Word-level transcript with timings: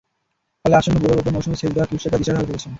ফলে 0.65 0.75
আসন্ন 0.75 0.97
বোরো 1.01 1.13
রোপণ 1.13 1.33
মৌসুমে 1.35 1.57
সেচ 1.59 1.71
দেওয়া 1.73 1.85
নিয়ে 1.85 1.91
কৃষকেরা 1.91 2.19
দিশেহারা 2.19 2.39
হয়ে 2.39 2.49
পড়েছেন। 2.49 2.69